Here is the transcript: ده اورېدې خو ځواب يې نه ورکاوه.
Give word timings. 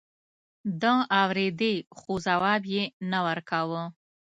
ده 0.81 0.93
اورېدې 1.21 1.73
خو 1.97 2.11
ځواب 2.25 2.61
يې 2.75 2.83
نه 3.11 3.19
ورکاوه. 3.25 3.83